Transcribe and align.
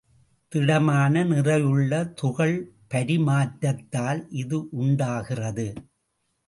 திட்டமான 0.51 1.23
நிறையுள்ள 1.23 1.91
துகள் 2.21 2.55
பரிமாற்றத்தால் 2.93 4.23
இது 4.35 4.59
உண்டாகிறது. 4.81 5.69